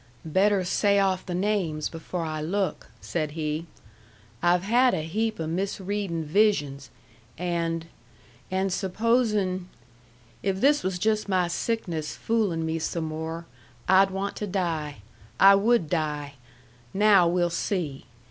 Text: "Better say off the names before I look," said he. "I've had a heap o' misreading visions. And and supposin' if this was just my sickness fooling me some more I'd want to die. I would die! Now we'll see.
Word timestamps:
"Better 0.25 0.63
say 0.63 0.97
off 0.97 1.27
the 1.27 1.35
names 1.35 1.87
before 1.87 2.23
I 2.25 2.41
look," 2.41 2.89
said 3.01 3.33
he. 3.33 3.67
"I've 4.41 4.63
had 4.63 4.95
a 4.95 5.03
heap 5.03 5.39
o' 5.39 5.45
misreading 5.45 6.23
visions. 6.23 6.89
And 7.37 7.85
and 8.49 8.73
supposin' 8.73 9.69
if 10.41 10.59
this 10.59 10.83
was 10.83 10.97
just 10.97 11.29
my 11.29 11.47
sickness 11.47 12.15
fooling 12.15 12.65
me 12.65 12.79
some 12.79 13.03
more 13.05 13.45
I'd 13.87 14.09
want 14.09 14.35
to 14.37 14.47
die. 14.47 15.03
I 15.39 15.53
would 15.53 15.87
die! 15.87 16.33
Now 16.95 17.27
we'll 17.27 17.51
see. 17.51 18.05